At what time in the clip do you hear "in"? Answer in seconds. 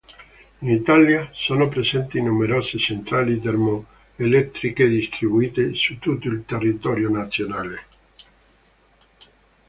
0.61-0.67